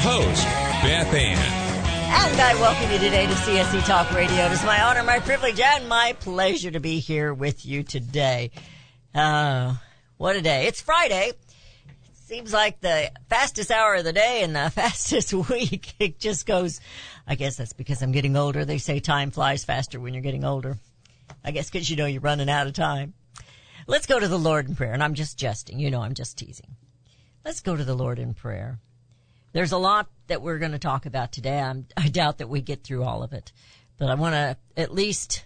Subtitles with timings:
[0.00, 0.44] host,
[0.82, 1.68] Beth Ann.
[2.10, 4.46] And I welcome you today to CSC Talk Radio.
[4.46, 8.50] It is my honor, my privilege, and my pleasure to be here with you today.
[9.14, 9.74] Uh,
[10.16, 10.66] what a day.
[10.66, 11.32] It's Friday.
[12.26, 15.94] Seems like the fastest hour of the day and the fastest week.
[15.98, 16.80] It just goes,
[17.26, 18.64] I guess that's because I'm getting older.
[18.64, 20.78] They say time flies faster when you're getting older.
[21.44, 23.14] I guess because you know you're running out of time.
[23.86, 24.92] Let's go to the Lord in prayer.
[24.92, 25.78] And I'm just jesting.
[25.78, 26.76] You know, I'm just teasing.
[27.44, 28.78] Let's go to the Lord in prayer.
[29.52, 31.58] There's a lot that we're going to talk about today.
[31.58, 33.52] I'm, I doubt that we get through all of it,
[33.96, 35.44] but I want to at least,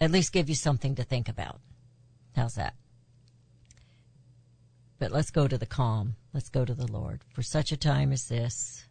[0.00, 1.60] at least give you something to think about.
[2.34, 2.74] How's that?
[4.98, 6.16] But let's go to the calm.
[6.32, 7.22] Let's go to the Lord.
[7.32, 8.86] For such a time as this,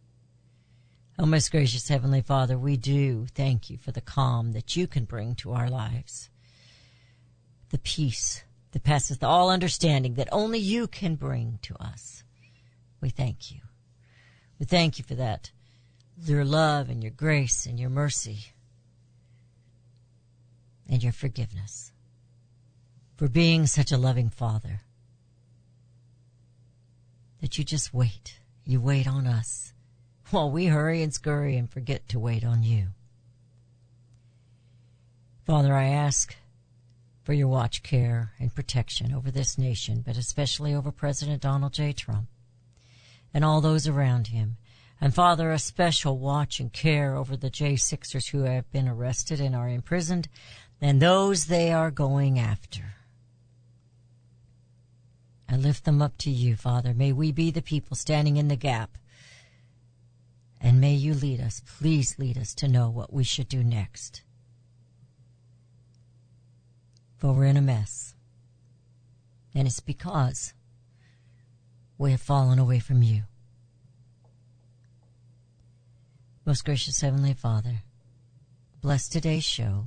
[1.18, 5.04] oh, most gracious Heavenly Father, we do thank you for the calm that you can
[5.04, 6.30] bring to our lives.
[7.70, 12.24] The peace that passes all understanding that only you can bring to us.
[13.04, 13.60] We thank you.
[14.58, 15.50] We thank you for that.
[16.16, 18.46] Your love and your grace and your mercy
[20.88, 21.92] and your forgiveness.
[23.16, 24.84] For being such a loving Father
[27.42, 28.38] that you just wait.
[28.64, 29.74] You wait on us
[30.30, 32.86] while we hurry and scurry and forget to wait on you.
[35.44, 36.34] Father, I ask
[37.22, 41.92] for your watch care and protection over this nation, but especially over President Donald J.
[41.92, 42.28] Trump
[43.34, 44.56] and all those around him.
[45.00, 49.54] And Father, a special watch and care over the J6ers who have been arrested and
[49.54, 50.28] are imprisoned
[50.80, 52.94] and those they are going after.
[55.48, 56.92] I lift them up to you, Father.
[56.94, 58.98] May we be the people standing in the gap.
[60.60, 64.22] And may you lead us, please lead us to know what we should do next.
[67.16, 68.14] For we're in a mess.
[69.54, 70.54] And it's because
[71.98, 73.22] we have fallen away from you.
[76.44, 77.82] Most gracious Heavenly Father,
[78.82, 79.86] bless today's show.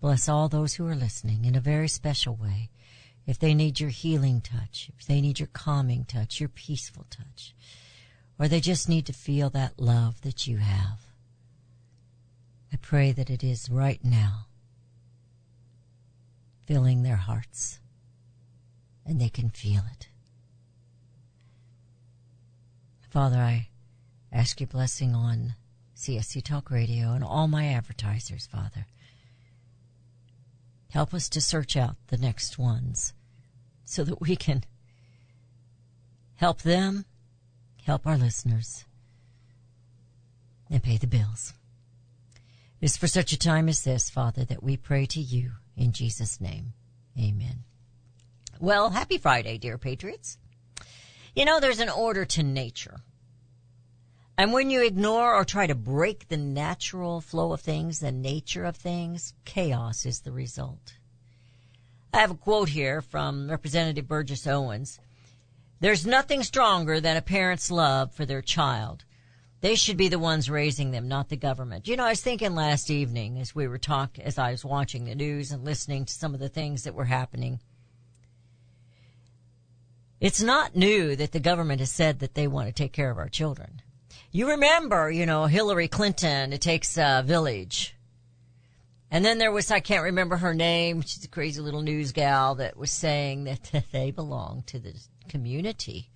[0.00, 2.70] Bless all those who are listening in a very special way.
[3.26, 7.54] If they need your healing touch, if they need your calming touch, your peaceful touch,
[8.38, 10.98] or they just need to feel that love that you have,
[12.72, 14.46] I pray that it is right now
[16.66, 17.80] filling their hearts
[19.04, 20.09] and they can feel it.
[23.10, 23.68] Father, I
[24.30, 25.54] ask your blessing on
[25.96, 28.86] CSC Talk Radio and all my advertisers, Father.
[30.90, 33.12] Help us to search out the next ones
[33.84, 34.62] so that we can
[36.36, 37.04] help them,
[37.84, 38.84] help our listeners,
[40.70, 41.52] and pay the bills.
[42.80, 45.90] It is for such a time as this, Father, that we pray to you in
[45.90, 46.74] Jesus' name.
[47.18, 47.64] Amen.
[48.60, 50.38] Well, happy Friday, dear patriots.
[51.34, 53.00] You know, there's an order to nature.
[54.36, 58.64] And when you ignore or try to break the natural flow of things, the nature
[58.64, 60.94] of things, chaos is the result.
[62.12, 64.98] I have a quote here from Representative Burgess Owens.
[65.78, 69.04] There's nothing stronger than a parent's love for their child.
[69.60, 71.86] They should be the ones raising them, not the government.
[71.86, 75.04] You know, I was thinking last evening as we were talking, as I was watching
[75.04, 77.60] the news and listening to some of the things that were happening.
[80.20, 83.16] It's not new that the government has said that they want to take care of
[83.16, 83.80] our children.
[84.30, 87.96] You remember, you know, Hillary Clinton, it takes a village.
[89.10, 92.54] And then there was, I can't remember her name, she's a crazy little news gal
[92.56, 94.94] that was saying that they belong to the
[95.28, 96.10] community.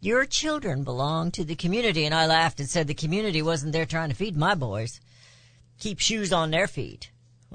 [0.00, 2.06] Your children belong to the community.
[2.06, 5.00] And I laughed and said the community wasn't there trying to feed my boys.
[5.80, 7.10] Keep shoes on their feet.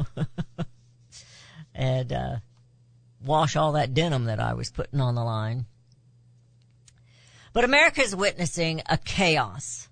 [1.74, 2.36] and, uh,
[3.26, 5.66] wash all that denim that I was putting on the line.
[7.54, 9.88] But America is witnessing a chaos.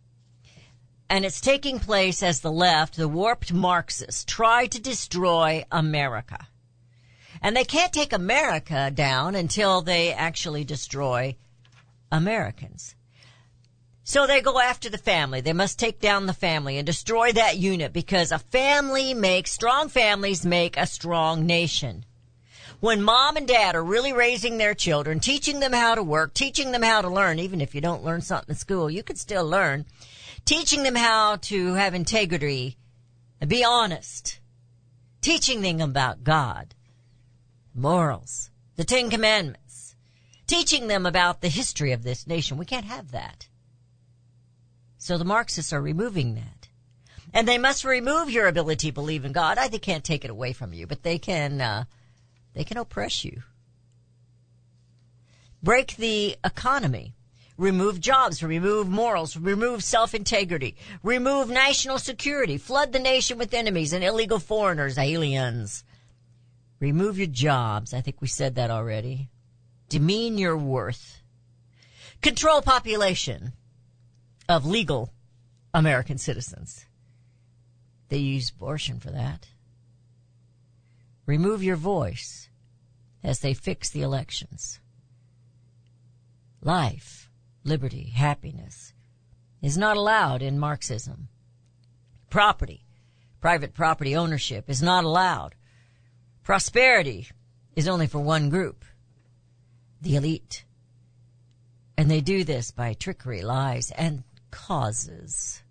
[1.08, 6.48] And it's taking place as the left, the warped Marxists, try to destroy America.
[7.42, 11.36] And they can't take America down until they actually destroy
[12.12, 12.96] Americans.
[14.04, 15.42] So they go after the family.
[15.42, 19.90] They must take down the family and destroy that unit because a family makes, strong
[19.90, 22.06] families make a strong nation.
[22.82, 26.72] When mom and dad are really raising their children, teaching them how to work, teaching
[26.72, 29.48] them how to learn, even if you don't learn something in school, you can still
[29.48, 29.86] learn.
[30.46, 32.78] Teaching them how to have integrity
[33.40, 34.40] and be honest.
[35.22, 36.74] Teaching them about God,
[37.76, 39.96] morals, the Ten Commandments.
[40.48, 42.58] Teaching them about the history of this nation.
[42.58, 43.48] We can't have that.
[44.98, 46.68] So the Marxists are removing that.
[47.32, 49.60] And they must remove your ability to believe in God.
[49.60, 51.84] I they can't take it away from you, but they can, uh,
[52.54, 53.44] they can oppress you.
[55.64, 57.16] Break the economy.
[57.58, 64.04] Remove jobs, remove morals, remove self-integrity, remove national security, flood the nation with enemies and
[64.04, 65.84] illegal foreigners, aliens.
[66.80, 67.94] Remove your jobs.
[67.94, 69.30] I think we said that already.
[69.90, 71.22] Demean your worth.
[72.22, 73.54] Control population
[74.50, 75.14] of legal
[75.74, 76.86] American citizens.
[78.10, 79.48] They use abortion for that.
[81.26, 82.50] Remove your voice
[83.24, 84.80] as they fix the elections.
[86.62, 87.30] Life,
[87.64, 88.94] liberty, happiness
[89.62, 91.28] is not allowed in Marxism.
[92.30, 92.86] Property,
[93.40, 95.56] private property ownership is not allowed.
[96.44, 97.28] Prosperity
[97.76, 98.84] is only for one group,
[100.02, 100.66] the elite.
[101.98, 105.62] And they do this by trickery, lies, and causes.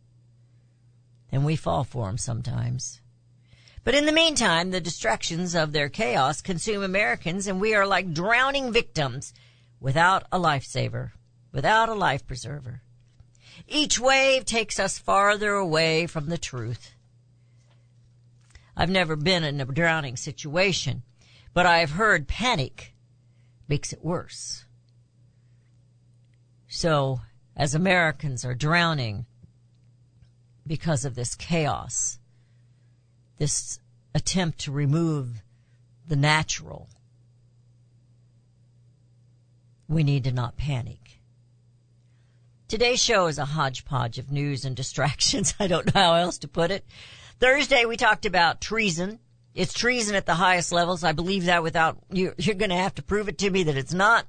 [1.33, 3.01] And we fall for them sometimes.
[3.83, 8.13] But in the meantime, the distractions of their chaos consume Americans and we are like
[8.13, 9.33] drowning victims
[9.81, 11.13] without a lifesaver,
[11.51, 12.83] without a life preserver.
[13.67, 16.93] Each wave takes us farther away from the truth.
[18.77, 21.03] I've never been in a drowning situation,
[21.53, 22.95] but I've heard panic
[23.69, 24.65] makes it worse.
[26.69, 27.21] So,
[27.57, 29.27] as Americans are drowning
[30.67, 32.20] because of this chaos,
[33.41, 33.81] this
[34.15, 35.43] attempt to remove
[36.07, 36.89] the natural,
[39.89, 41.21] we need to not panic.
[42.69, 45.55] Today's show is a hodgepodge of news and distractions.
[45.59, 46.85] I don't know how else to put it.
[47.41, 49.19] Thursday we talked about treason.
[49.55, 51.03] It's treason at the highest levels.
[51.03, 53.77] I believe that without you, you're going to have to prove it to me that
[53.77, 54.27] it's not.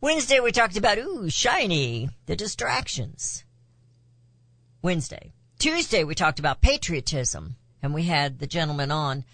[0.00, 3.44] Wednesday we talked about, ooh, shiny, the distractions.
[4.80, 5.32] Wednesday.
[5.58, 9.24] Tuesday we talked about patriotism and we had the gentleman on,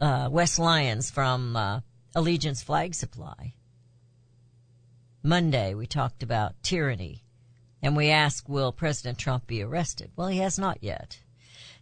[0.00, 1.80] uh, Wes Lyons from, uh,
[2.14, 3.54] Allegiance Flag Supply.
[5.24, 7.24] Monday we talked about tyranny
[7.82, 10.12] and we asked, will President Trump be arrested?
[10.14, 11.18] Well, he has not yet.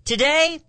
[0.07, 0.61] Today,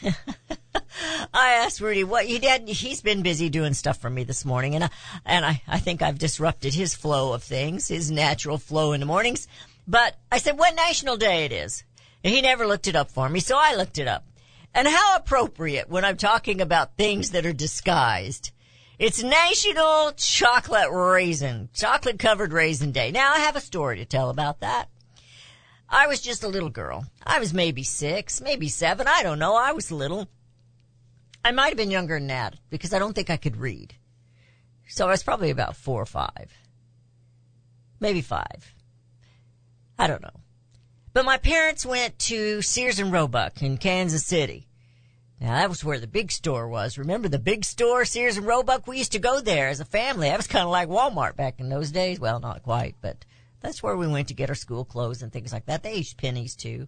[0.04, 2.68] I asked Rudy what he did.
[2.68, 4.90] He's been busy doing stuff for me this morning, and I,
[5.26, 9.06] and I, I think I've disrupted his flow of things, his natural flow in the
[9.06, 9.48] mornings.
[9.88, 11.82] But I said, what national day it is?
[12.22, 14.24] And he never looked it up for me, so I looked it up.
[14.74, 18.52] And how appropriate when I'm talking about things that are disguised.
[18.98, 23.12] It's National Chocolate Raisin, Chocolate Covered Raisin Day.
[23.12, 24.88] Now I have a story to tell about that.
[25.88, 27.06] I was just a little girl.
[27.24, 29.06] I was maybe six, maybe seven.
[29.08, 29.56] I don't know.
[29.56, 30.28] I was little.
[31.44, 33.94] I might have been younger than that because I don't think I could read.
[34.88, 36.50] So I was probably about four or five.
[38.00, 38.74] Maybe five.
[39.98, 40.40] I don't know.
[41.18, 44.68] But my parents went to Sears and Roebuck in Kansas City.
[45.40, 46.96] Now that was where the big store was.
[46.96, 48.86] Remember the big store, Sears and Roebuck?
[48.86, 50.28] We used to go there as a family.
[50.28, 52.20] That was kind of like Walmart back in those days.
[52.20, 53.24] Well, not quite, but
[53.58, 55.82] that's where we went to get our school clothes and things like that.
[55.82, 56.86] They used pennies too.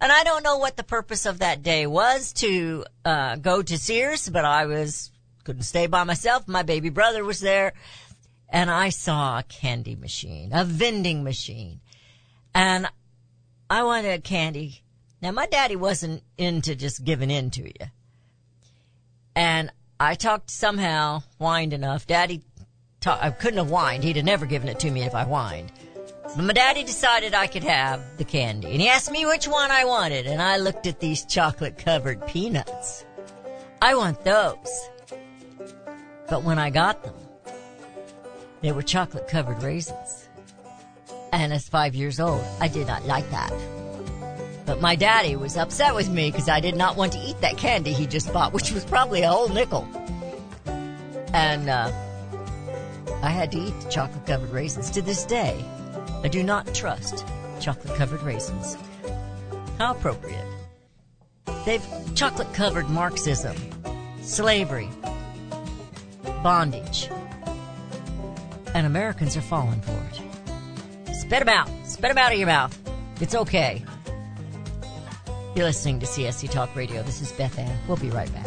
[0.00, 3.76] And I don't know what the purpose of that day was to uh, go to
[3.76, 5.10] Sears, but I was
[5.42, 6.46] couldn't stay by myself.
[6.46, 7.72] My baby brother was there,
[8.48, 11.80] and I saw a candy machine, a vending machine,
[12.54, 12.86] and
[13.70, 14.82] I wanted a candy.
[15.20, 17.86] Now my daddy wasn't into just giving in to you,
[19.34, 19.70] and
[20.00, 22.06] I talked somehow, whined enough.
[22.06, 22.42] Daddy,
[23.04, 24.04] I couldn't have whined.
[24.04, 25.72] He'd have never given it to me if I whined.
[26.36, 28.68] But my daddy decided I could have the candy.
[28.68, 30.26] And he asked me which one I wanted.
[30.26, 33.04] And I looked at these chocolate covered peanuts.
[33.80, 34.88] I want those.
[36.28, 37.14] But when I got them,
[38.60, 40.27] they were chocolate covered raisins.
[41.32, 43.52] And as five years old, I did not like that.
[44.66, 47.56] But my daddy was upset with me because I did not want to eat that
[47.56, 49.88] candy he just bought, which was probably a whole nickel.
[51.32, 51.92] And, uh,
[53.22, 54.90] I had to eat the chocolate covered raisins.
[54.90, 55.64] To this day,
[56.22, 57.26] I do not trust
[57.60, 58.76] chocolate covered raisins.
[59.78, 60.46] How appropriate.
[61.64, 63.56] They've chocolate covered Marxism,
[64.22, 64.88] slavery,
[66.42, 67.10] bondage,
[68.74, 70.27] and Americans are falling for it.
[71.28, 71.68] Spit them out.
[71.84, 72.90] Spit them out of your mouth.
[73.20, 73.84] It's okay.
[75.54, 77.02] You're listening to CSC Talk Radio.
[77.02, 77.78] This is Beth Ann.
[77.86, 78.46] We'll be right back.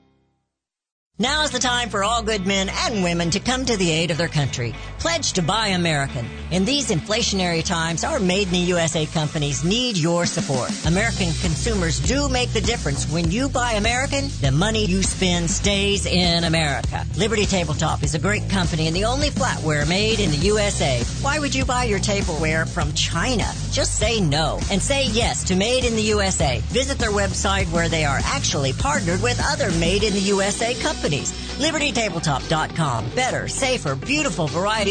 [1.21, 4.09] Now is the time for all good men and women to come to the aid
[4.09, 4.73] of their country.
[5.01, 6.29] Pledge to buy American.
[6.51, 10.69] In these inflationary times, our made in the USA companies need your support.
[10.85, 13.11] American consumers do make the difference.
[13.11, 17.03] When you buy American, the money you spend stays in America.
[17.17, 21.03] Liberty Tabletop is a great company and the only flatware made in the USA.
[21.23, 23.51] Why would you buy your tableware from China?
[23.71, 26.59] Just say no and say yes to Made in the USA.
[26.67, 31.31] Visit their website where they are actually partnered with other Made in the USA companies.
[31.57, 33.09] LibertyTabletop.com.
[33.15, 34.90] Better, safer, beautiful variety,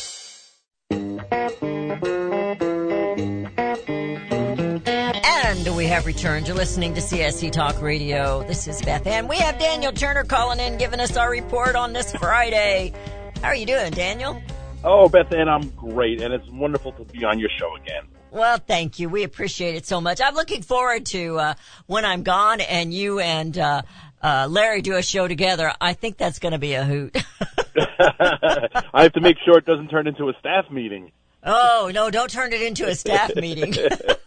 [6.01, 6.47] Have returned.
[6.47, 8.41] You're listening to CSC Talk Radio.
[8.47, 9.27] This is Beth Ann.
[9.27, 12.91] We have Daniel Turner calling in, giving us our report on this Friday.
[13.39, 14.41] How are you doing, Daniel?
[14.83, 18.07] Oh, Beth Ann, I'm great, and it's wonderful to be on your show again.
[18.31, 19.09] Well, thank you.
[19.09, 20.19] We appreciate it so much.
[20.23, 21.53] I'm looking forward to uh,
[21.85, 23.83] when I'm gone and you and uh,
[24.23, 25.71] uh, Larry do a show together.
[25.79, 27.15] I think that's going to be a hoot.
[27.77, 31.11] I have to make sure it doesn't turn into a staff meeting.
[31.43, 32.09] oh no!
[32.09, 33.75] Don't turn it into a staff meeting.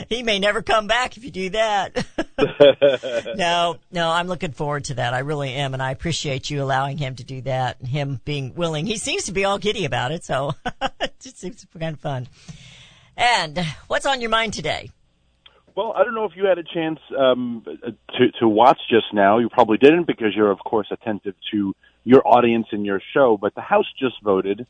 [0.08, 2.06] he may never come back if you do that.
[3.36, 5.14] no, no, I'm looking forward to that.
[5.14, 7.80] I really am, and I appreciate you allowing him to do that.
[7.80, 8.86] and Him being willing.
[8.86, 10.52] He seems to be all giddy about it, so
[11.00, 12.28] it just seems kind of fun.
[13.16, 14.90] And what's on your mind today?
[15.74, 19.38] Well, I don't know if you had a chance um, to to watch just now.
[19.38, 23.36] You probably didn't because you're, of course, attentive to your audience and your show.
[23.38, 24.66] But the House just voted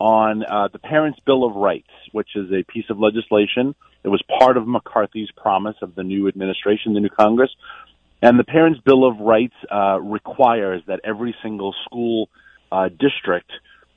[0.00, 4.22] on uh, the Parents' Bill of Rights, which is a piece of legislation that was
[4.38, 7.50] part of McCarthy's promise of the new administration, the new Congress.
[8.22, 12.28] And the Parents' Bill of Rights uh, requires that every single school
[12.70, 13.50] uh, district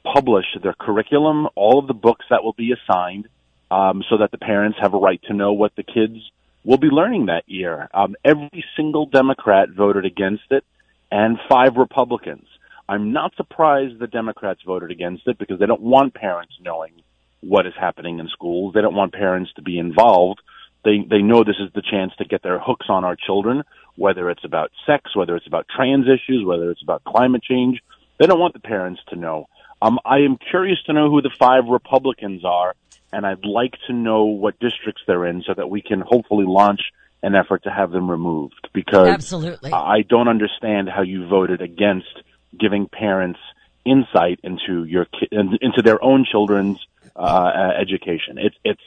[0.03, 3.27] publish their curriculum, all of the books that will be assigned,
[3.69, 6.17] um, so that the parents have a right to know what the kids
[6.63, 7.87] will be learning that year.
[7.93, 10.63] Um, every single Democrat voted against it,
[11.11, 12.45] and five Republicans.
[12.91, 16.91] I'm not surprised the Democrats voted against it because they don't want parents knowing
[17.39, 18.73] what is happening in schools.
[18.73, 20.41] They don't want parents to be involved.
[20.83, 23.63] They they know this is the chance to get their hooks on our children,
[23.95, 27.79] whether it's about sex, whether it's about trans issues, whether it's about climate change.
[28.19, 29.47] They don't want the parents to know.
[29.81, 32.75] Um, I am curious to know who the five Republicans are,
[33.13, 36.81] and I'd like to know what districts they're in so that we can hopefully launch
[37.23, 39.71] an effort to have them removed because Absolutely.
[39.71, 42.21] I don't understand how you voted against
[42.57, 43.39] giving parents
[43.85, 46.79] insight into your ki- into their own children's
[47.15, 48.37] uh, education.
[48.37, 48.81] It's it's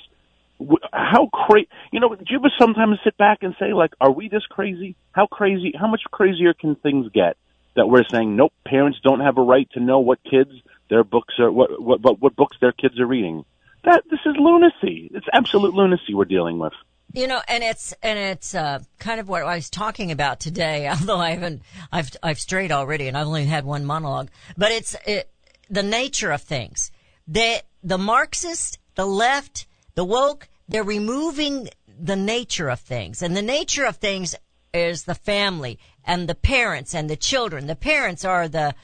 [0.92, 1.68] how crazy.
[1.92, 4.96] You know, do you ever sometimes sit back and say, like, are we this crazy?
[5.12, 5.72] How crazy?
[5.78, 7.36] How much crazier can things get?
[7.76, 10.52] That we're saying, nope, parents don't have a right to know what kids
[10.88, 13.44] their books are, what what what, what books their kids are reading.
[13.84, 15.10] That this is lunacy.
[15.12, 16.72] It's absolute lunacy we're dealing with.
[17.14, 20.88] You know, and it's and it's uh, kind of what I was talking about today.
[20.90, 24.30] Although I haven't, I've I've strayed already, and I've only had one monologue.
[24.56, 25.30] But it's it,
[25.70, 26.90] the nature of things.
[27.28, 33.42] The the Marxist, the left, the woke, they're removing the nature of things, and the
[33.42, 34.34] nature of things
[34.72, 37.68] is the family and the parents and the children.
[37.68, 38.74] The parents are the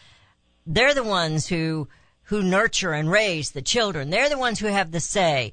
[0.64, 1.88] they're the ones who
[2.22, 4.10] who nurture and raise the children.
[4.10, 5.52] They're the ones who have the say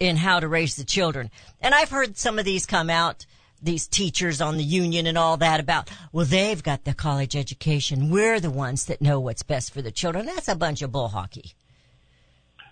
[0.00, 1.30] in how to raise the children.
[1.60, 3.26] And I've heard some of these come out,
[3.60, 8.10] these teachers on the union and all that about, well, they've got the college education.
[8.10, 10.26] We're the ones that know what's best for the children.
[10.26, 11.54] That's a bunch of bull hockey.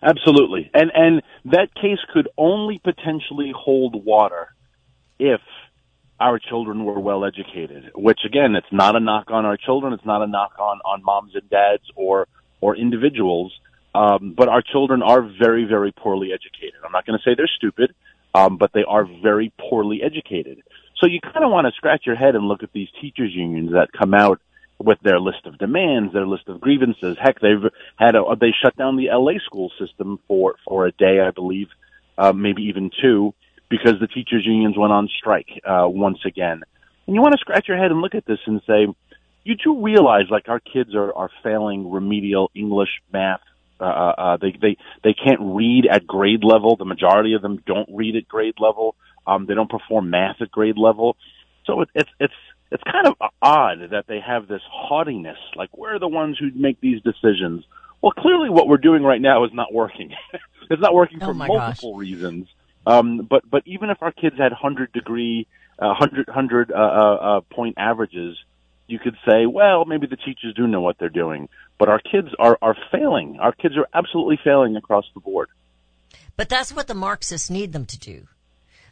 [0.03, 0.71] Absolutely.
[0.75, 4.55] And and that case could only potentially hold water
[5.19, 5.41] if
[6.21, 10.05] our children were well educated, which again, it's not a knock on our children, it's
[10.05, 12.29] not a knock on on moms and dads or
[12.61, 13.53] or individuals,
[13.97, 16.81] um, but our children are very very poorly educated.
[16.85, 17.95] I'm not going to say they're stupid,
[18.35, 20.63] um, but they are very poorly educated.
[20.99, 23.73] So you kind of want to scratch your head and look at these teachers unions
[23.73, 24.41] that come out
[24.79, 27.17] with their list of demands, their list of grievances.
[27.21, 31.21] Heck, they've had a, they shut down the LA school system for for a day,
[31.21, 31.69] I believe,
[32.19, 33.35] uh, maybe even two,
[33.71, 36.63] because the teachers unions went on strike uh, once again.
[37.07, 38.87] And you want to scratch your head and look at this and say,
[39.45, 43.41] you do realize like our kids are are failing remedial English, math.
[43.81, 46.77] Uh, uh, they they they can't read at grade level.
[46.77, 48.97] The majority of them don't read at grade level.
[49.27, 51.17] Um, they don't perform math at grade level.
[51.67, 52.35] So it, it's it's
[52.71, 56.81] it's kind of odd that they have this haughtiness, like we're the ones who make
[56.81, 57.65] these decisions.
[58.03, 60.13] Well, clearly what we're doing right now is not working.
[60.71, 62.49] it's not working Oh for multiple reasons.
[62.87, 65.47] Um, but but even if our kids had hundred degree,
[65.79, 68.37] uh, hundred hundred uh, uh, uh, point averages,
[68.87, 71.49] you could say, well, maybe the teachers do know what they're doing.
[71.79, 73.39] But our kids are are failing.
[73.41, 75.49] Our kids are absolutely failing across the board.
[76.37, 78.29] But that's what the Marxists need them to do.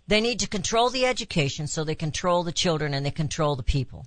[0.06, 3.62] They need to control the education so they control the children and they control the
[3.62, 4.06] people.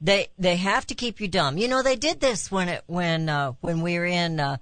[0.00, 1.58] They they have to keep you dumb.
[1.58, 4.58] You know they did this when it when uh, when we were in uh,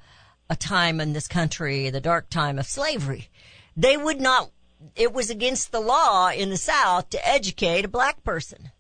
[0.51, 3.29] a time in this country, the dark time of slavery.
[3.77, 4.51] They would not.
[4.97, 8.71] It was against the law in the South to educate a black person.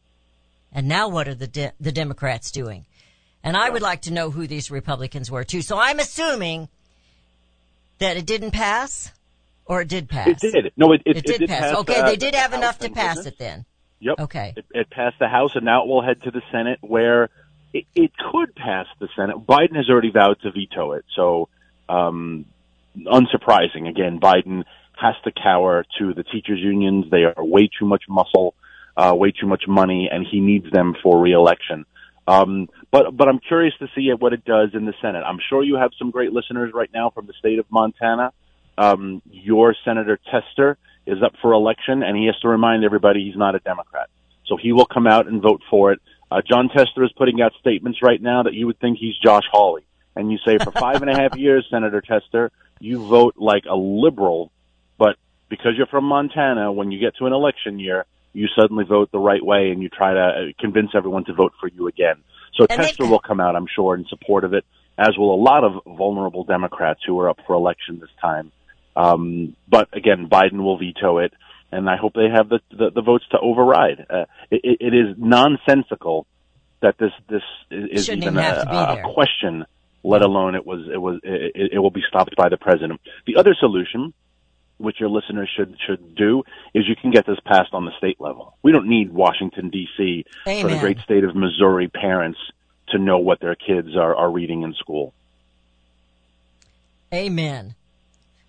[0.72, 2.86] And now what are the de- the Democrats doing?
[3.42, 5.62] And I would like to know who these Republicans were too.
[5.62, 6.68] So I'm assuming
[7.98, 9.12] that it didn't pass,
[9.64, 10.42] or it did pass.
[10.42, 10.72] It did.
[10.76, 11.74] No, it it, It did, pass.
[11.76, 13.64] Okay, uh, they did the have House, enough to pass it then.
[14.00, 14.20] Yep.
[14.20, 14.54] Okay.
[14.56, 17.30] It, it passed the House, and now it will head to the Senate, where
[17.72, 19.36] it, it could pass the Senate.
[19.38, 21.48] Biden has already vowed to veto it, so
[21.88, 22.44] um,
[22.96, 23.88] unsurprising.
[23.88, 24.64] Again, Biden
[24.96, 27.06] has to cower to the teachers' unions.
[27.10, 28.54] They are way too much muscle,
[28.98, 31.86] uh, way too much money, and he needs them for reelection.
[32.26, 35.22] Um, but but I'm curious to see what it does in the Senate.
[35.24, 38.32] I'm sure you have some great listeners right now from the state of Montana.
[38.76, 43.38] Um, your Senator Tester is up for election, and he has to remind everybody he's
[43.38, 44.10] not a Democrat.
[44.46, 46.00] So he will come out and vote for it.
[46.30, 49.44] Uh, Jon Tester is putting out statements right now that you would think he's Josh
[49.50, 49.84] Hawley.
[50.14, 53.76] And you say, for five and a half years, Senator Tester, you vote like a
[53.76, 54.50] liberal,
[54.98, 55.16] but
[55.48, 59.18] because you're from Montana, when you get to an election year, you suddenly vote the
[59.18, 62.16] right way and you try to uh, convince everyone to vote for you again.
[62.54, 64.64] So And they- Tester will come out, I'm sure, in support of it,
[64.96, 68.52] as will a lot of vulnerable Democrats who are up for election this time.
[68.96, 71.32] Um, but again, Biden will veto it,
[71.70, 74.04] and I hope they have the the, the votes to override.
[74.10, 76.26] Uh, it, it is nonsensical
[76.80, 79.64] that this this is Shouldn't even even a, a question,
[80.02, 83.00] let alone it was it was it, it will be stopped by the president.
[83.26, 84.12] The other solution,
[84.78, 86.42] which your listeners should should do,
[86.74, 88.56] is you can get this passed on the state level.
[88.62, 90.24] We don't need Washington D.C.
[90.44, 92.38] for the great state of Missouri parents
[92.90, 95.12] to know what their kids are, are reading in school.
[97.12, 97.74] Amen.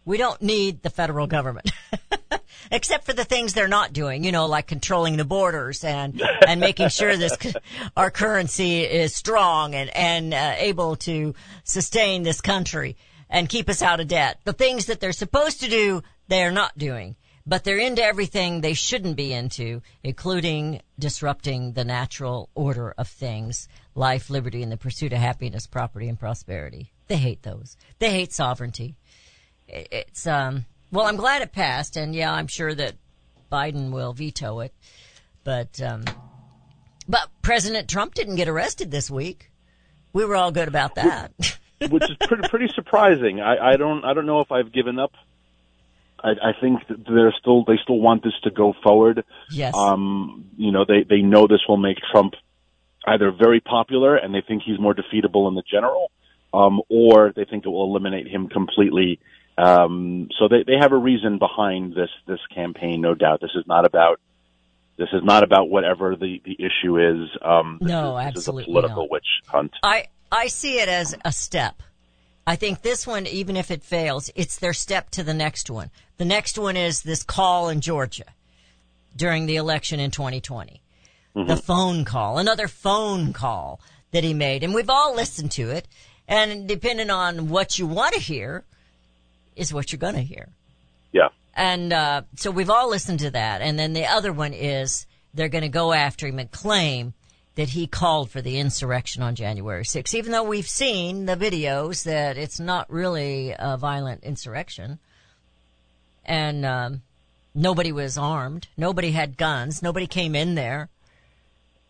[0.05, 1.71] We don't need the federal government.
[2.71, 6.59] Except for the things they're not doing, you know, like controlling the borders and, and
[6.59, 7.35] making sure this,
[7.97, 12.95] our currency is strong and, and uh, able to sustain this country
[13.29, 14.39] and keep us out of debt.
[14.43, 17.15] The things that they're supposed to do, they're not doing.
[17.45, 23.67] But they're into everything they shouldn't be into, including disrupting the natural order of things,
[23.95, 26.91] life, liberty, and the pursuit of happiness, property, and prosperity.
[27.07, 27.75] They hate those.
[27.97, 28.95] They hate sovereignty
[29.71, 32.95] it's um well i'm glad it passed and yeah i'm sure that
[33.51, 34.73] biden will veto it
[35.43, 36.03] but um
[37.07, 39.51] but president trump didn't get arrested this week
[40.13, 41.31] We were all good about that.
[41.89, 43.39] which is pretty pretty surprising.
[43.39, 45.11] I, I don't I don't know if I've given up.
[46.23, 49.23] I, I think they're still they still want this to go forward.
[49.51, 49.73] yes.
[49.75, 52.33] Um, you know, they they know this will make Trump
[53.07, 56.11] either very popular and they think he's more defeatable in the general,
[56.53, 59.19] um, or they think it will eliminate him completely.
[59.57, 63.41] Um, so they they have a reason behind this this campaign, no doubt.
[63.41, 64.19] This is not about
[64.97, 67.29] this is not about whatever the the issue is.
[67.41, 69.11] Um, this No, is, this absolutely is a political not.
[69.11, 69.71] witch hunt.
[69.83, 71.81] I I see it as a step.
[72.49, 75.91] I think this one, even if it fails, it's their step to the next one.
[76.17, 78.25] The next one is this call in Georgia
[79.15, 80.81] during the election in 2020.
[81.35, 83.79] The phone call, another phone call
[84.11, 85.87] that he made, and we've all listened to it.
[86.27, 88.63] And depending on what you want to hear,
[89.55, 90.49] is what you're going to hear.
[91.11, 91.29] Yeah.
[91.53, 93.61] And uh, so we've all listened to that.
[93.61, 97.13] And then the other one is they're going to go after him and claim
[97.59, 102.05] that he called for the insurrection on January 6th, even though we've seen the videos
[102.05, 104.97] that it's not really a violent insurrection.
[106.23, 107.01] And um,
[107.53, 110.87] nobody was armed, nobody had guns, nobody came in there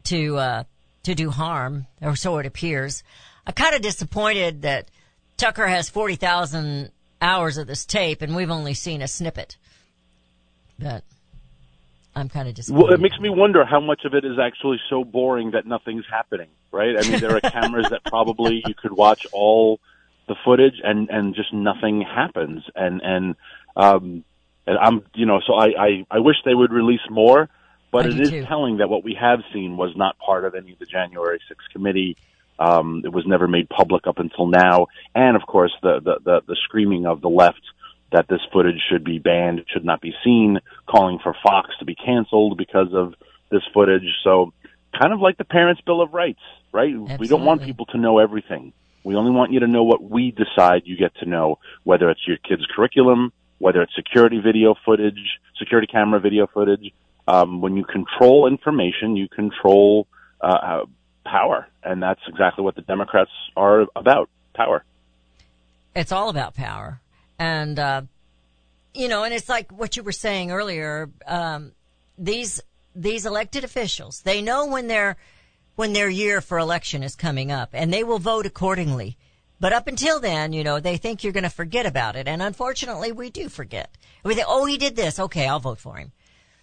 [0.06, 0.64] to uh,
[1.04, 3.04] to do harm, or so it appears.
[3.46, 4.90] I'm kind of disappointed that
[5.38, 9.56] Tucker has 40,000 hours of this tape and we've only seen a snippet.
[10.80, 11.04] But
[12.20, 12.84] I'm kind of disappointed.
[12.84, 16.06] Well, it makes me wonder how much of it is actually so boring that nothing's
[16.10, 16.96] happening, right?
[16.98, 19.80] I mean, there are cameras that probably you could watch all
[20.28, 23.36] the footage and and just nothing happens, and and
[23.76, 24.24] um,
[24.68, 27.50] and I'm you know, so I I, I wish they would release more,
[27.92, 28.46] but I it is too.
[28.46, 31.74] telling that what we have seen was not part of any of the January 6th
[31.74, 32.18] committee.
[32.60, 36.42] Um, it was never made public up until now, and of course the the the,
[36.48, 37.62] the screaming of the left
[38.12, 41.96] that this footage should be banned, should not be seen, calling for Fox to be
[41.96, 43.14] canceled because of
[43.52, 44.08] this footage.
[44.24, 44.54] So,
[45.00, 46.40] kind of like the Parents' Bill of Rights,
[46.72, 46.94] right?
[47.20, 48.74] We don't want people to know everything.
[49.04, 52.28] We only want you to know what we decide you get to know, whether it's
[52.28, 56.94] your kid's curriculum, whether it's security video footage, security camera video footage.
[57.28, 60.08] Um, when you control information, you control
[60.42, 60.86] uh, uh,
[61.26, 64.84] power, and that's exactly what the Democrats are about: power.
[65.96, 67.02] it's all about power.
[67.40, 68.02] And, uh,
[68.94, 71.72] you know, and it's like what you were saying earlier, um,
[72.18, 72.62] these,
[72.94, 75.16] these elected officials, they know when their,
[75.76, 79.18] when their year for election is coming up and they will vote accordingly.
[79.62, 82.28] But up until then, you know, they think you're going to forget about it.
[82.28, 83.98] And unfortunately, we do forget.
[84.24, 85.20] We think, oh, he did this.
[85.20, 86.12] Okay, I'll vote for him.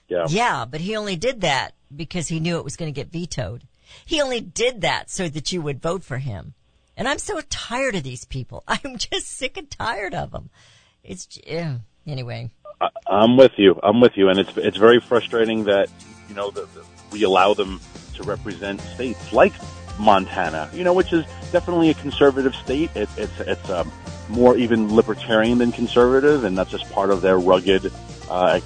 [0.09, 0.27] Yeah.
[0.29, 3.65] Yeah, but he only did that because he knew it was going to get vetoed.
[4.05, 6.55] He only did that so that you would vote for him.
[6.97, 8.65] And I'm so tired of these people.
[8.69, 10.51] I'm just sick and tired of them.
[11.05, 11.79] It's yeah.
[12.07, 12.51] anyway.
[12.81, 13.79] I- I'm with you.
[13.83, 15.89] I'm with you, and it's it's very frustrating that
[16.29, 17.81] you know the, the, we allow them
[18.15, 19.53] to represent states like
[19.99, 22.91] Montana, you know, which is definitely a conservative state.
[22.95, 23.91] It, it's it's um,
[24.29, 27.93] more even libertarian than conservative, and that's just part of their rugged,
[28.29, 28.61] uh,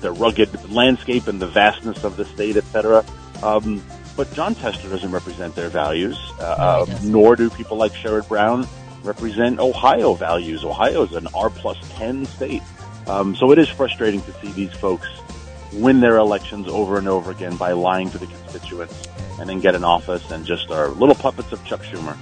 [0.00, 3.04] their rugged landscape and the vastness of the state, etc.
[3.42, 3.82] Um,
[4.16, 8.26] but Jon Tester doesn't represent their values, uh, No, uh, nor do people like Sherrod
[8.28, 8.66] Brown
[9.02, 10.64] represent Ohio values.
[10.64, 12.62] Ohio is an R plus 10 state.
[13.06, 15.08] Um, so it is frustrating to see these folks
[15.72, 19.74] win their elections over and over again by lying to the constituents and then get
[19.74, 22.16] in office and just are little puppets of Chuck Schumer.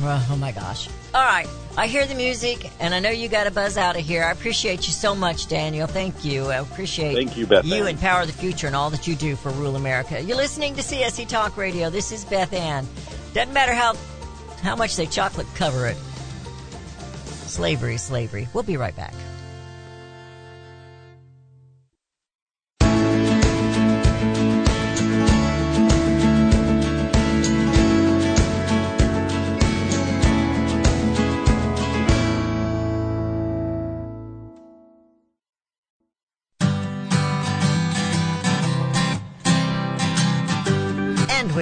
[0.00, 0.88] Oh my gosh.
[1.14, 1.46] All right.
[1.76, 4.24] I hear the music and I know you got to buzz out of here.
[4.24, 5.86] I appreciate you so much, Daniel.
[5.86, 6.46] Thank you.
[6.46, 7.86] I appreciate Thank you, Beth you Ann.
[7.88, 10.20] and Power the Future and all that you do for rural America.
[10.22, 11.90] You're listening to CSC Talk Radio.
[11.90, 12.86] This is Beth Ann.
[13.34, 13.94] Doesn't matter how
[14.62, 15.96] how much they chocolate cover it.
[17.46, 18.48] Slavery, slavery.
[18.54, 19.12] We'll be right back.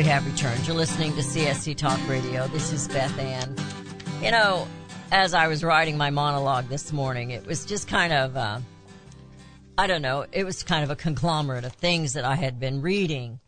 [0.01, 0.67] We have returned.
[0.67, 2.49] You're listening to CSC Talk Radio.
[2.49, 3.55] This is Beth Ann.
[4.23, 4.67] You know,
[5.13, 8.61] as I was writing my monologue this morning, it was just kind of, uh,
[9.77, 12.81] I don't know, it was kind of a conglomerate of things that I had been
[12.81, 13.41] reading.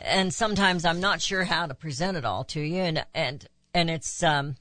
[0.00, 2.82] And sometimes I'm not sure how to present it all to you.
[2.82, 4.54] And, and, and it's, um,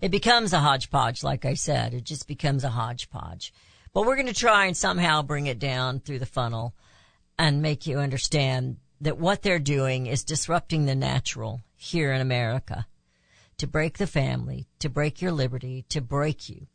[0.00, 1.92] it becomes a hodgepodge, like I said.
[1.92, 3.52] It just becomes a hodgepodge.
[3.92, 6.72] But we're going to try and somehow bring it down through the funnel
[7.38, 12.86] and make you understand that what they're doing is disrupting the natural here in America
[13.58, 16.66] to break the family, to break your liberty, to break you.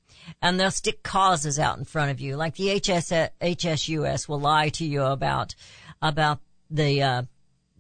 [0.41, 4.69] And they'll stick causes out in front of you, like the HS, HSUS will lie
[4.69, 5.55] to you about,
[6.01, 7.23] about the, uh,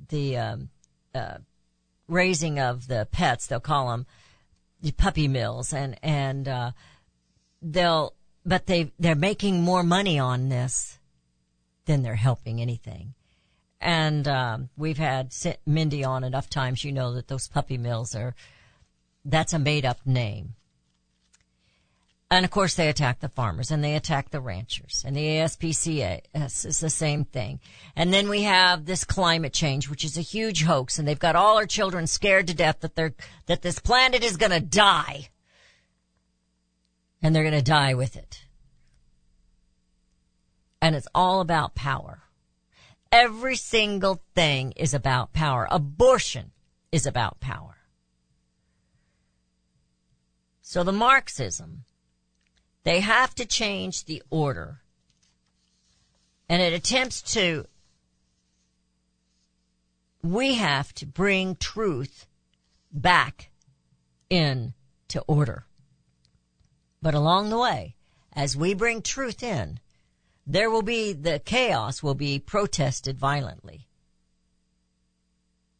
[0.09, 0.69] the, um,
[1.13, 1.37] uh,
[2.07, 3.47] raising of the pets.
[3.47, 4.05] They'll call them
[4.81, 6.71] the puppy mills, and and uh,
[7.61, 8.13] they'll
[8.45, 10.99] but they they're making more money on this
[11.85, 13.13] than they're helping anything.
[13.83, 18.33] And um, we've had Mindy on enough times, you know that those puppy mills are
[19.25, 20.55] that's a made up name.
[22.31, 26.21] And of course, they attack the farmers and they attack the ranchers and the ASPCA
[26.33, 27.59] is the same thing.
[27.95, 31.35] And then we have this climate change, which is a huge hoax and they've got
[31.35, 33.13] all our children scared to death that they're,
[33.47, 35.29] that this planet is going to die.
[37.21, 38.45] And they're going to die with it.
[40.81, 42.22] And it's all about power.
[43.13, 45.67] Every single thing is about power.
[45.69, 46.49] Abortion
[46.91, 47.77] is about power.
[50.63, 51.83] So the Marxism,
[52.83, 54.81] they have to change the order.
[56.49, 57.67] And it attempts to,
[60.23, 62.25] we have to bring truth
[62.91, 63.51] back
[64.27, 64.73] in
[65.09, 65.67] to order.
[66.99, 67.93] But along the way,
[68.35, 69.79] as we bring truth in,
[70.45, 73.87] there will be, the chaos will be protested violently.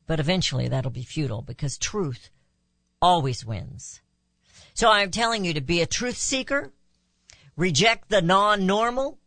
[0.05, 2.29] But eventually that'll be futile because truth
[3.01, 4.01] always wins.
[4.73, 6.71] So I'm telling you to be a truth seeker,
[7.55, 9.19] reject the non-normal,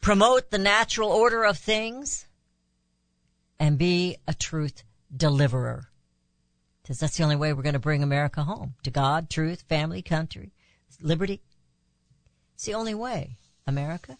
[0.00, 2.26] promote the natural order of things,
[3.58, 4.82] and be a truth
[5.14, 5.88] deliverer.
[6.82, 10.02] Because that's the only way we're going to bring America home to God, truth, family,
[10.02, 10.52] country,
[11.00, 11.42] liberty.
[12.54, 14.18] It's the only way, America.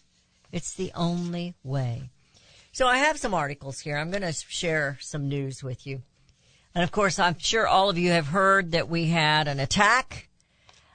[0.51, 2.09] It's the only way.
[2.71, 3.97] So I have some articles here.
[3.97, 6.01] I'm going to share some news with you.
[6.73, 10.27] And of course, I'm sure all of you have heard that we had an attack.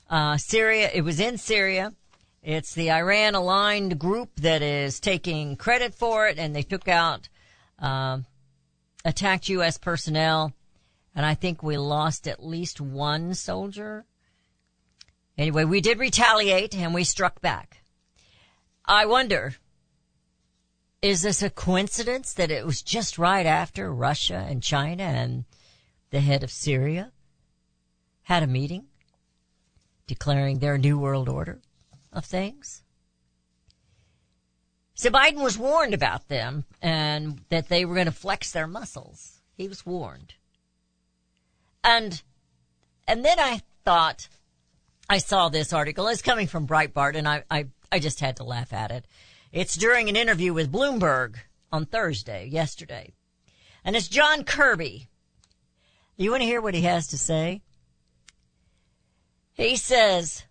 [0.08, 1.94] Uh, Syria, it was in Syria.
[2.42, 7.28] It's the Iran aligned group that is taking credit for it, and they took out,
[7.78, 8.26] um,
[9.04, 9.78] attacked U.S.
[9.78, 10.52] personnel,
[11.14, 14.04] and I think we lost at least one soldier.
[15.36, 17.79] Anyway, we did retaliate and we struck back.
[18.90, 19.54] I wonder,
[21.00, 25.44] is this a coincidence that it was just right after Russia and China and
[26.10, 27.12] the head of Syria
[28.22, 28.86] had a meeting
[30.08, 31.60] declaring their new world order
[32.12, 32.82] of things?
[34.94, 39.38] So Biden was warned about them and that they were going to flex their muscles.
[39.56, 40.34] He was warned.
[41.84, 42.20] And,
[43.06, 44.26] and then I thought,
[45.08, 46.08] I saw this article.
[46.08, 49.06] It's coming from Breitbart and I, I, I just had to laugh at it.
[49.52, 51.36] It's during an interview with Bloomberg
[51.72, 53.12] on Thursday, yesterday.
[53.84, 55.08] And it's John Kirby.
[56.16, 57.62] You want to hear what he has to say?
[59.52, 60.44] He says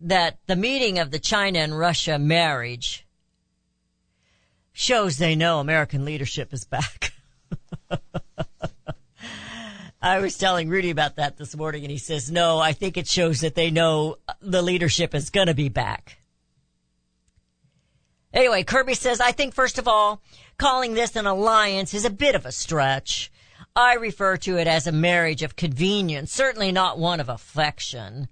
[0.00, 3.06] that the meeting of the China and Russia marriage
[4.72, 7.12] shows they know American leadership is back.
[10.02, 13.06] I was telling Rudy about that this morning and he says, no, I think it
[13.06, 16.18] shows that they know the leadership is going to be back.
[18.32, 20.22] Anyway, Kirby says, I think first of all,
[20.56, 23.30] calling this an alliance is a bit of a stretch.
[23.74, 28.28] I refer to it as a marriage of convenience, certainly not one of affection.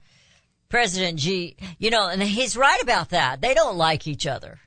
[0.69, 3.41] President Xi, you know, and he's right about that.
[3.41, 4.61] They don't like each other.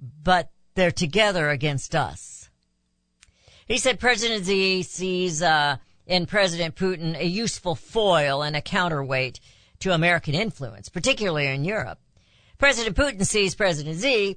[0.00, 2.50] But they're together against us.
[3.66, 9.40] He said President Xi sees uh, in President Putin a useful foil and a counterweight
[9.80, 11.98] to American influence, particularly in Europe.
[12.60, 14.36] President Putin sees President Xi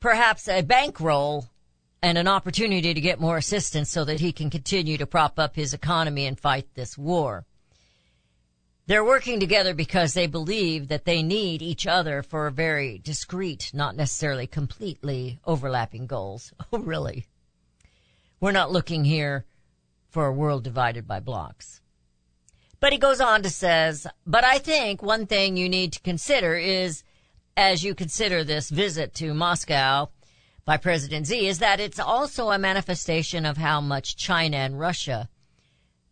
[0.00, 1.46] perhaps a bankroll
[2.02, 5.56] and an opportunity to get more assistance so that he can continue to prop up
[5.56, 7.46] his economy and fight this war.
[8.86, 13.96] They're working together because they believe that they need each other for very discrete, not
[13.96, 16.52] necessarily completely overlapping goals.
[16.70, 17.24] Oh, really?
[18.40, 19.46] We're not looking here
[20.10, 21.80] for a world divided by blocks.
[22.84, 26.54] But he goes on to says, but I think one thing you need to consider
[26.54, 27.02] is,
[27.56, 30.10] as you consider this visit to Moscow
[30.66, 35.30] by President Xi, is that it's also a manifestation of how much China and Russia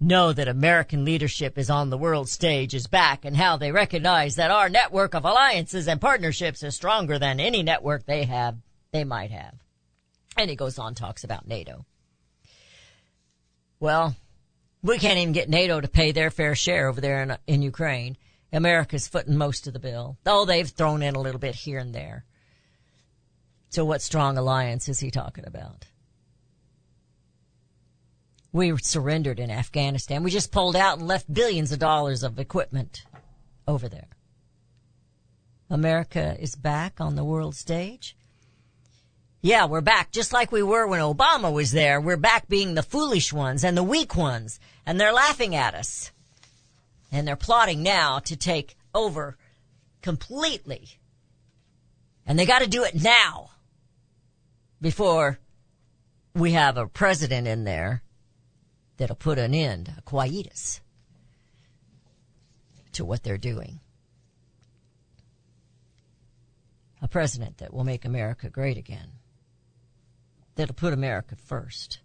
[0.00, 4.36] know that American leadership is on the world stage, is back, and how they recognize
[4.36, 8.56] that our network of alliances and partnerships is stronger than any network they have,
[8.92, 9.56] they might have.
[10.38, 11.84] And he goes on, talks about NATO.
[13.78, 14.16] Well,
[14.82, 18.16] we can't even get NATO to pay their fair share over there in, in Ukraine.
[18.52, 20.18] America's footing most of the bill.
[20.26, 22.24] Oh, they've thrown in a little bit here and there.
[23.70, 25.86] So what strong alliance is he talking about?
[28.52, 30.22] We surrendered in Afghanistan.
[30.22, 33.04] We just pulled out and left billions of dollars of equipment
[33.66, 34.08] over there.
[35.70, 38.14] America is back on the world stage.
[39.44, 42.00] Yeah, we're back just like we were when Obama was there.
[42.00, 44.60] We're back being the foolish ones and the weak ones.
[44.86, 46.12] And they're laughing at us.
[47.10, 49.36] And they're plotting now to take over
[50.00, 50.90] completely.
[52.24, 53.50] And they gotta do it now.
[54.80, 55.40] Before
[56.34, 58.02] we have a president in there
[58.96, 60.80] that'll put an end, a quietus,
[62.92, 63.80] to what they're doing.
[67.00, 69.08] A president that will make America great again.
[70.54, 72.00] That'll put America first.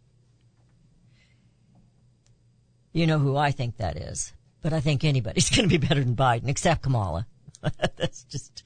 [2.93, 4.33] You know who I think that is.
[4.61, 7.27] But I think anybody's going to be better than Biden, except Kamala.
[7.97, 8.63] That's just,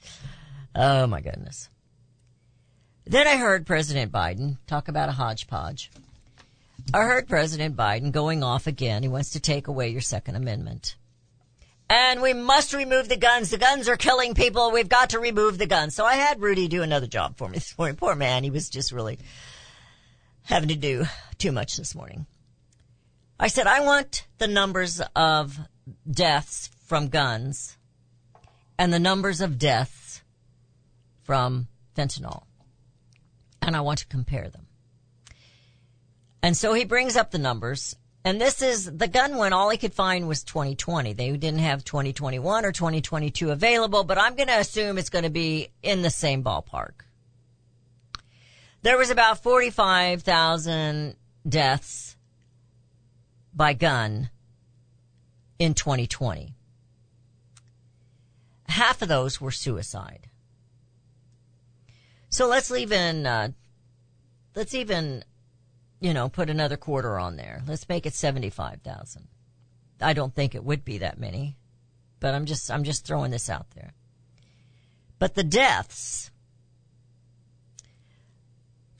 [0.74, 1.68] oh my goodness.
[3.04, 5.90] Then I heard President Biden talk about a hodgepodge.
[6.94, 9.02] I heard President Biden going off again.
[9.02, 10.96] He wants to take away your Second Amendment.
[11.88, 13.50] And we must remove the guns.
[13.50, 14.70] The guns are killing people.
[14.70, 15.94] We've got to remove the guns.
[15.94, 17.96] So I had Rudy do another job for me this morning.
[17.96, 18.44] Poor man.
[18.44, 19.18] He was just really
[20.44, 21.04] having to do
[21.38, 22.26] too much this morning.
[23.38, 25.58] I said, I want the numbers of
[26.08, 27.76] deaths from guns
[28.78, 30.22] and the numbers of deaths
[31.22, 32.44] from fentanyl.
[33.60, 34.66] And I want to compare them.
[36.42, 37.96] And so he brings up the numbers.
[38.24, 39.52] And this is the gun one.
[39.52, 41.12] All he could find was 2020.
[41.12, 45.30] They didn't have 2021 or 2022 available, but I'm going to assume it's going to
[45.30, 46.92] be in the same ballpark.
[48.82, 51.14] There was about 45,000
[51.48, 52.16] deaths
[53.54, 54.30] by gun
[55.58, 56.54] in 2020.
[58.68, 60.28] Half of those were suicide.
[62.28, 63.50] So let's leave in, uh,
[64.56, 65.22] let's even,
[66.00, 67.62] you know, put another quarter on there.
[67.68, 69.28] Let's make it 75,000.
[70.00, 71.56] I don't think it would be that many,
[72.18, 73.92] but I'm just, I'm just throwing this out there.
[75.20, 76.31] But the deaths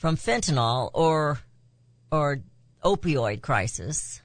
[0.03, 1.39] from fentanyl or,
[2.11, 2.41] or
[2.85, 4.21] opioid crisis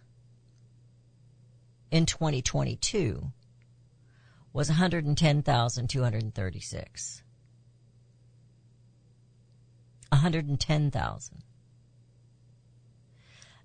[1.91, 3.31] in 2022
[4.53, 7.21] was 110,236.
[10.09, 11.43] 110,000.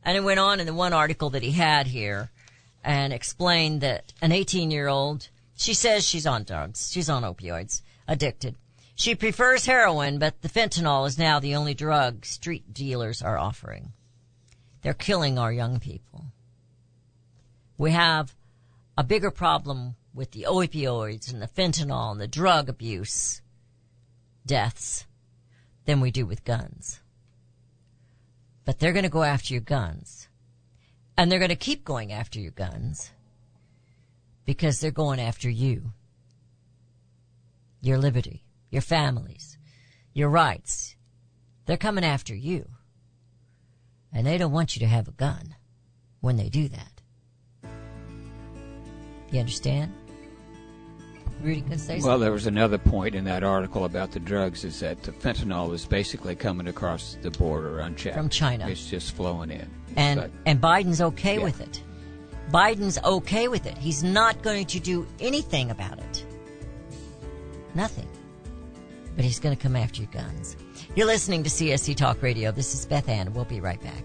[0.03, 2.31] And it went on in the one article that he had here
[2.85, 6.93] and explained that an 18 year old, she says she's on drugs.
[6.93, 8.57] She's on opioids, addicted.
[9.03, 13.95] She prefers heroin, but the fentanyl is now the only drug street dealers are offering.
[14.83, 16.27] They're killing our young people.
[17.77, 18.37] We have
[18.97, 23.43] a bigger problem with the opioids and the fentanyl and the drug abuse
[24.47, 25.05] deaths
[25.85, 27.01] than we do with guns.
[28.65, 30.29] But they're going to go after your guns.
[31.17, 33.11] And they're going to keep going after your guns
[34.45, 35.91] because they're going after you.
[37.81, 39.57] Your liberty, your families,
[40.15, 40.97] your rights.
[41.67, 42.69] They're coming after you.
[44.13, 45.55] And they don't want you to have a gun
[46.21, 47.01] when they do that.
[49.31, 49.93] You understand?
[51.43, 52.21] Rudy could say Well, something.
[52.21, 55.85] there was another point in that article about the drugs is that the fentanyl is
[55.87, 58.17] basically coming across the border unchecked.
[58.17, 58.69] From China.
[58.69, 59.69] It's just flowing in.
[59.97, 61.45] and But- and Biden's okay Yeah.
[61.45, 61.83] with it.
[62.51, 63.77] Biden's okay with it.
[63.79, 66.25] He's not going to do anything about it.
[67.75, 68.09] Nothing.
[69.15, 70.57] But he's going to come after your guns.
[70.95, 72.51] You're listening to CSC Talk Radio.
[72.51, 73.33] This is Beth Ann.
[73.35, 74.05] We'll be right back.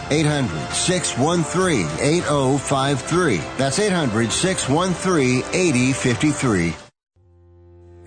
[0.11, 3.37] 800 613 8053.
[3.57, 6.75] That's 800 613 8053.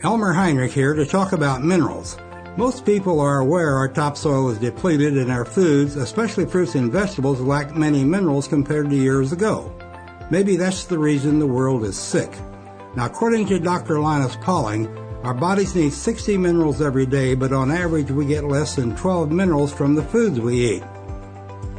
[0.03, 2.19] Elmer Heinrich here to talk about minerals.
[2.59, 7.41] Most people are aware our topsoil is depleted and our foods, especially fruits and vegetables,
[7.41, 9.75] lack many minerals compared to years ago.
[10.31, 12.31] Maybe that's the reason the world is sick.
[12.95, 13.99] Now, according to Dr.
[13.99, 14.95] Linus Pauling,
[15.25, 19.33] our bodies need 60 minerals every day, but on average we get less than 12
[19.33, 20.83] minerals from the foods we eat.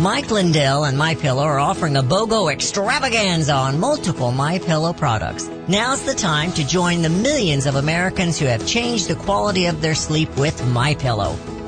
[0.00, 5.46] Mike Lindell and My Pillow are offering a BOGO extravaganza on multiple My Pillow products.
[5.68, 9.82] Now's the time to join the millions of Americans who have changed the quality of
[9.82, 11.36] their sleep with My Pillow.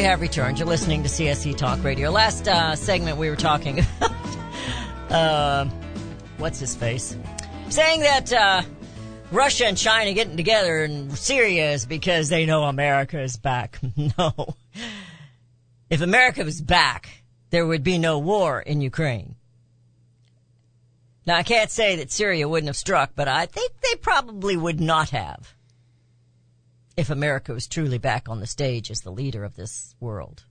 [0.00, 0.58] We have returned.
[0.58, 2.10] You're listening to CSC Talk Radio.
[2.10, 4.12] Last uh, segment we were talking about,
[5.10, 5.64] uh,
[6.38, 7.14] what's his face?
[7.68, 8.62] Saying that uh,
[9.30, 13.78] Russia and China getting together in Syria is because they know America is back.
[14.18, 14.54] no.
[15.90, 19.34] If America was back, there would be no war in Ukraine.
[21.26, 24.80] Now, I can't say that Syria wouldn't have struck, but I think they probably would
[24.80, 25.54] not have
[27.00, 30.44] if America was truly back on the stage as the leader of this world.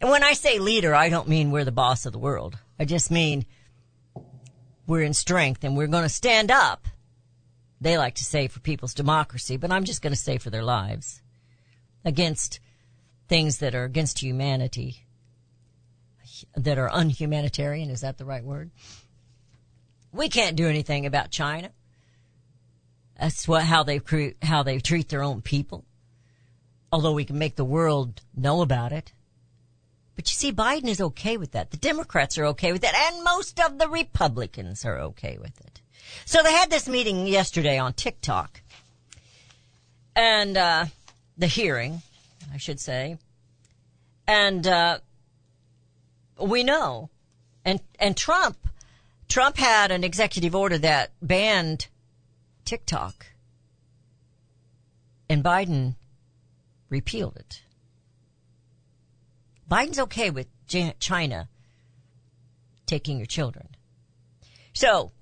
[0.00, 2.56] And when I say leader, I don't mean we're the boss of the world.
[2.78, 3.44] I just mean
[4.86, 6.88] we're in strength and we're going to stand up.
[7.82, 10.64] They like to say for people's democracy, but I'm just going to say for their
[10.64, 11.20] lives
[12.02, 12.60] against
[13.28, 15.04] things that are against humanity,
[16.56, 17.90] that are unhumanitarian.
[17.90, 18.70] Is that the right word?
[20.12, 21.72] We can't do anything about China.
[23.18, 24.00] That's what how they
[24.42, 25.84] how they treat their own people.
[26.90, 29.12] Although we can make the world know about it.
[30.16, 31.70] But you see, Biden is okay with that.
[31.70, 35.80] The Democrats are okay with that, and most of the Republicans are okay with it.
[36.24, 38.60] So they had this meeting yesterday on TikTok,
[40.14, 40.86] and uh,
[41.36, 42.02] the hearing,
[42.52, 43.18] I should say,
[44.26, 44.98] and uh,
[46.38, 47.10] we know,
[47.64, 48.56] and and Trump,
[49.28, 51.88] Trump had an executive order that banned
[52.64, 53.26] TikTok.
[55.28, 55.96] And Biden
[56.88, 57.62] repealed it.
[59.70, 60.46] Biden's okay with
[60.98, 61.48] China
[62.86, 63.68] taking your children.
[64.74, 65.12] So,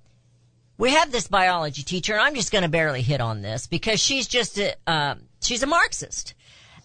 [0.77, 4.01] we have this biology teacher, and I'm just going to barely hit on this because
[4.01, 6.33] she's just a, uh, she's a Marxist.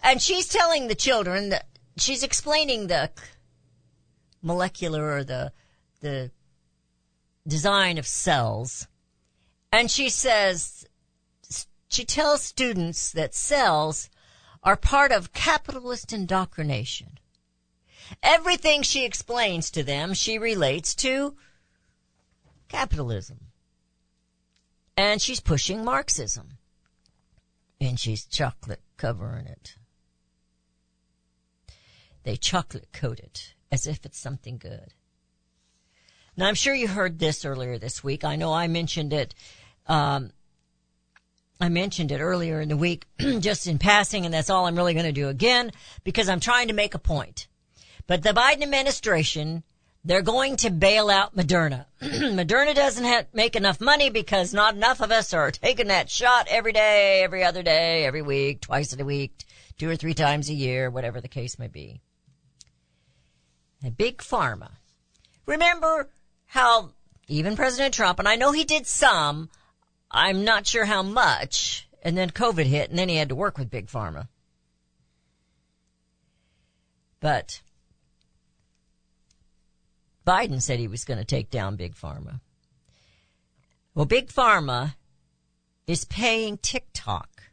[0.02, 3.10] And she's telling the children that she's explaining the
[4.42, 5.52] molecular or the
[6.00, 6.30] the
[7.46, 8.86] design of cells.
[9.70, 10.86] And she says
[11.88, 14.10] she tells students that cells
[14.62, 17.18] are part of capitalist indoctrination.
[18.22, 21.36] Everything she explains to them, she relates to
[22.68, 23.38] capitalism.
[24.96, 26.58] And she's pushing Marxism.
[27.80, 29.76] And she's chocolate covering it.
[32.24, 34.92] They chocolate coat it as if it's something good.
[36.36, 38.24] Now I'm sure you heard this earlier this week.
[38.24, 39.34] I know I mentioned it,
[39.88, 40.30] um,
[41.60, 44.94] I mentioned it earlier in the week, just in passing, and that's all I'm really
[44.94, 45.72] going to do again
[46.04, 47.48] because I'm trying to make a point.
[48.06, 49.64] But the Biden administration,
[50.04, 51.86] they're going to bail out Moderna.
[52.00, 56.46] Moderna doesn't have, make enough money because not enough of us are taking that shot
[56.48, 59.44] every day, every other day, every week, twice in a week,
[59.78, 62.00] two or three times a year, whatever the case may be.
[63.82, 64.70] And big pharma.
[65.44, 66.08] Remember
[66.46, 66.90] how
[67.26, 69.50] even President Trump, and I know he did some,
[70.10, 73.58] I'm not sure how much, and then COVID hit, and then he had to work
[73.58, 74.28] with big pharma.
[77.20, 77.60] But
[80.26, 82.40] Biden said he was going to take down big pharma.
[83.94, 84.94] Well, big pharma
[85.86, 87.44] is paying TikTok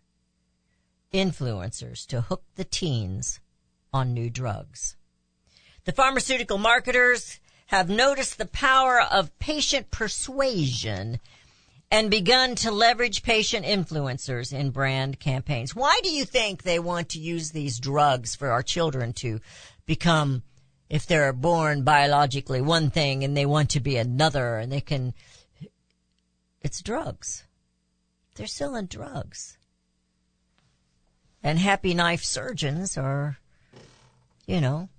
[1.13, 3.39] influencers to hook the teens
[3.93, 4.97] on new drugs.
[5.85, 11.19] The pharmaceutical marketers have noticed the power of patient persuasion
[11.95, 15.73] and begun to leverage patient influencers in brand campaigns.
[15.73, 19.39] Why do you think they want to use these drugs for our children to
[19.85, 20.43] become,
[20.89, 25.13] if they're born biologically one thing and they want to be another and they can,
[26.61, 27.45] it's drugs.
[28.35, 29.57] They're selling drugs.
[31.41, 33.37] And happy knife surgeons are,
[34.45, 34.89] you know,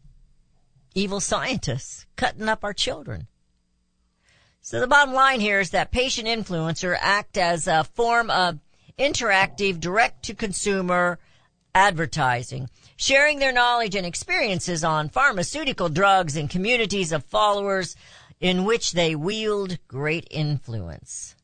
[0.94, 3.26] evil scientists cutting up our children.
[4.66, 8.58] So the bottom line here is that patient influencer act as a form of
[8.98, 11.20] interactive direct to consumer
[11.72, 17.94] advertising, sharing their knowledge and experiences on pharmaceutical drugs in communities of followers
[18.40, 21.36] in which they wield great influence.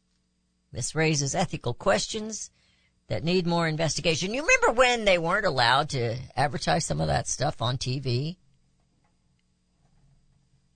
[0.73, 2.51] This raises ethical questions
[3.07, 4.35] that need more investigation.
[4.35, 8.39] You remember when they weren't allowed to advertise some of that stuff on TV?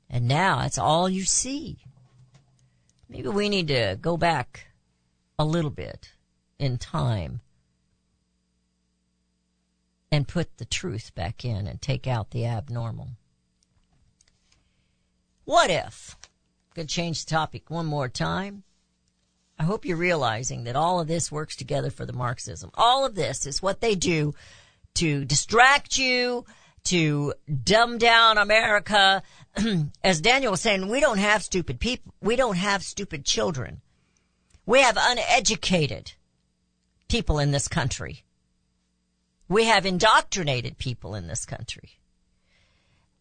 [0.08, 1.80] And now it's all you see.
[3.16, 4.66] Maybe we need to go back
[5.38, 6.10] a little bit
[6.58, 7.40] in time
[10.12, 13.08] and put the truth back in and take out the abnormal.
[15.44, 16.16] What if?
[16.74, 18.64] Could change the topic one more time.
[19.58, 22.70] I hope you're realizing that all of this works together for the Marxism.
[22.74, 24.34] All of this is what they do
[24.96, 26.44] to distract you,
[26.84, 27.32] to
[27.64, 29.22] dumb down America.
[30.04, 32.14] As Daniel was saying, we don't have stupid people.
[32.20, 33.80] We don't have stupid children.
[34.66, 36.12] We have uneducated
[37.08, 38.24] people in this country.
[39.48, 42.00] We have indoctrinated people in this country.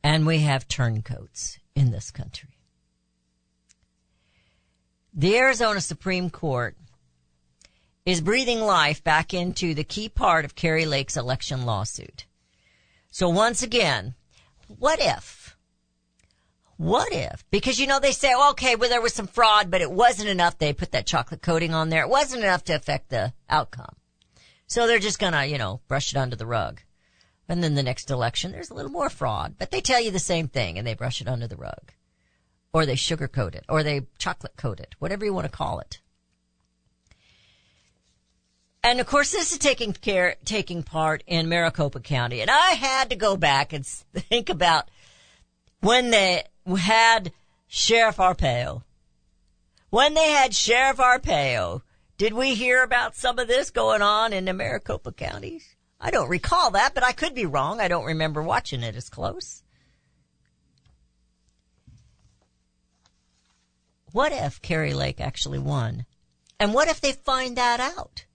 [0.03, 2.57] And we have turncoats in this country.
[5.13, 6.75] The Arizona Supreme Court
[8.05, 12.25] is breathing life back into the key part of Kari Lake's election lawsuit.
[13.09, 14.15] So once again,
[14.67, 15.44] what if?
[16.77, 17.45] What if?
[17.51, 20.29] Because you know they say, oh, okay, well there was some fraud, but it wasn't
[20.29, 20.57] enough.
[20.57, 22.03] They put that chocolate coating on there.
[22.03, 23.95] It wasn't enough to affect the outcome.
[24.67, 26.81] So they're just gonna, you know, brush it under the rug.
[27.47, 30.19] And then the next election, there's a little more fraud, but they tell you the
[30.19, 31.93] same thing and they brush it under the rug.
[32.73, 36.01] Or they sugarcoat it, or they chocolate coat it, whatever you want to call it.
[38.83, 42.41] And of course, this is taking care, taking part in Maricopa County.
[42.41, 44.89] And I had to go back and think about
[45.79, 46.43] when they
[46.73, 47.31] had
[47.67, 48.83] Sheriff Arpaio.
[49.89, 51.81] When they had Sheriff Arpaio,
[52.17, 55.75] did we hear about some of this going on in the Maricopa counties?
[55.99, 57.79] I don't recall that, but I could be wrong.
[57.79, 59.63] I don't remember watching it as close.
[64.11, 66.05] What if Kari Lake actually won?
[66.59, 68.25] And what if they find that out?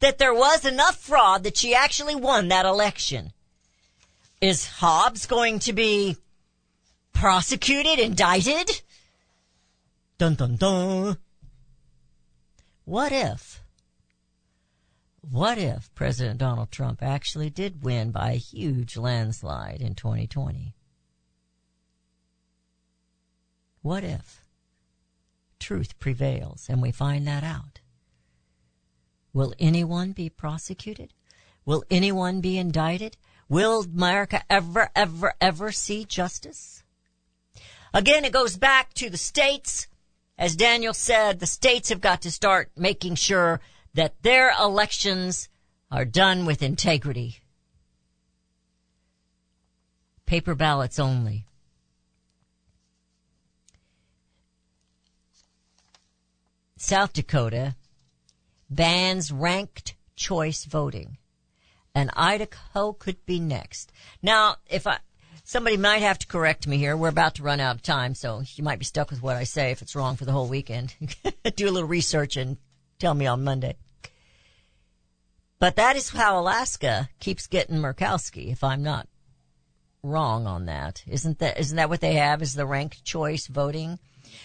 [0.00, 3.32] That there was enough fraud that she actually won that election.
[4.40, 6.16] Is Hobbs going to be
[7.16, 8.82] prosecuted, indicted?
[10.18, 11.16] Dun dun dun.
[12.84, 13.62] What if?
[15.22, 20.74] What if President Donald Trump actually did win by a huge landslide in 2020?
[23.82, 24.42] What if
[25.58, 27.80] truth prevails and we find that out?
[29.32, 31.12] Will anyone be prosecuted?
[31.64, 33.16] Will anyone be indicted?
[33.48, 36.84] Will America ever, ever, ever see justice?
[37.96, 39.86] Again, it goes back to the states.
[40.36, 43.58] As Daniel said, the states have got to start making sure
[43.94, 45.48] that their elections
[45.90, 47.38] are done with integrity.
[50.26, 51.46] Paper ballots only.
[56.76, 57.76] South Dakota
[58.68, 61.16] bans ranked choice voting.
[61.94, 63.90] And Idaho could be next.
[64.20, 64.98] Now, if I,
[65.46, 66.96] somebody might have to correct me here.
[66.96, 69.44] We're about to run out of time, so you might be stuck with what I
[69.44, 70.94] say if it's wrong for the whole weekend.
[71.56, 72.58] Do a little research and
[72.98, 73.76] tell me on Monday.
[75.58, 79.08] But that is how Alaska keeps getting Murkowski, if I'm not
[80.02, 81.02] wrong on that.
[81.06, 83.98] Isn't that, isn't that what they have is the ranked choice voting?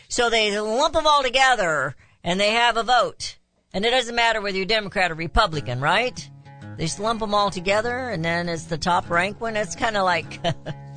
[0.08, 3.38] So they lump them all together and they have a vote.
[3.74, 6.30] And it doesn't matter whether you're Democrat or Republican, right?
[6.78, 9.58] They just lump them all together and then it's the top rank one.
[9.58, 10.40] It's kind of like,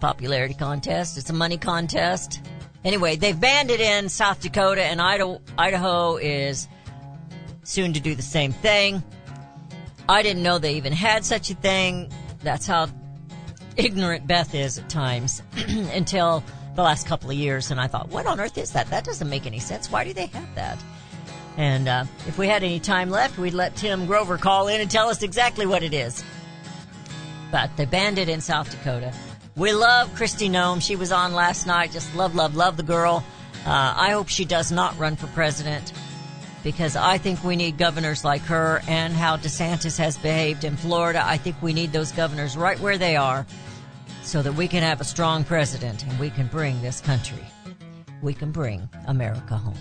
[0.00, 1.18] popularity contest.
[1.18, 2.40] It's a money contest.
[2.84, 6.66] Anyway, they've banned it in South Dakota and Idaho, Idaho is
[7.62, 9.02] soon to do the same thing.
[10.08, 12.10] I didn't know they even had such a thing.
[12.42, 12.88] That's how
[13.76, 16.42] ignorant Beth is at times until
[16.74, 17.70] the last couple of years.
[17.70, 18.88] And I thought, what on earth is that?
[18.88, 19.90] That doesn't make any sense.
[19.90, 20.82] Why do they have that?
[21.56, 24.90] And uh, if we had any time left, we'd let Tim Grover call in and
[24.90, 26.24] tell us exactly what it is.
[27.52, 29.12] But they banned it in South Dakota.
[29.60, 30.80] We love Kristi Noem.
[30.80, 31.92] She was on last night.
[31.92, 33.22] Just love, love, love the girl.
[33.66, 35.92] Uh, I hope she does not run for president
[36.64, 41.22] because I think we need governors like her and how DeSantis has behaved in Florida.
[41.22, 43.44] I think we need those governors right where they are
[44.22, 47.44] so that we can have a strong president and we can bring this country,
[48.22, 49.76] we can bring America home.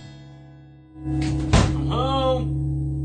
[1.89, 2.98] Home.